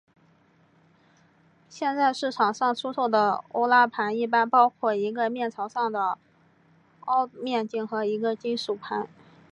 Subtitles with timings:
[1.69, 6.17] 现在市场上出售的欧拉盘一般包括一个面朝上的
[7.01, 9.07] 凹面镜和一个金属盘。